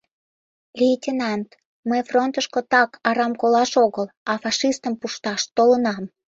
Лейтенант, 0.79 1.49
мый 1.89 2.01
фронтышко 2.09 2.59
так 2.71 2.89
арам 3.09 3.33
колаш 3.41 3.71
огыл, 3.85 4.07
а 4.31 4.33
фашистым 4.43 4.93
пушташ 4.99 5.41
толынам! 5.55 6.03